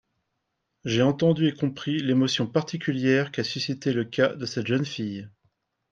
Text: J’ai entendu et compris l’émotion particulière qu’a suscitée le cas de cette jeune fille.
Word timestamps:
J’ai 0.83 1.03
entendu 1.03 1.47
et 1.47 1.53
compris 1.53 2.01
l’émotion 2.01 2.47
particulière 2.47 3.29
qu’a 3.31 3.43
suscitée 3.43 3.93
le 3.93 4.03
cas 4.03 4.29
de 4.33 4.47
cette 4.47 4.65
jeune 4.65 4.83
fille. 4.83 5.29